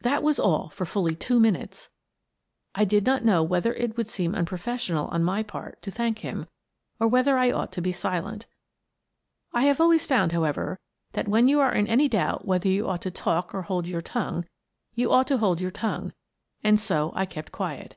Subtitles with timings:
[0.00, 1.90] That was all for fully two minutes.
[2.74, 6.46] I did not know whether it would seem unprofessional on my part to thank him,
[6.98, 8.46] or whether I ought to be silent.
[9.52, 10.80] I have always found, however,
[11.12, 14.00] that, when you are in any doubt whether you ought to talk or hold your
[14.00, 14.46] tongue,
[14.94, 16.14] you ought to hold your tongue,
[16.64, 17.96] and so I kept quiet.